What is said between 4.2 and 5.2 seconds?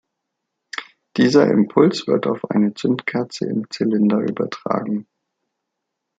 übertragen.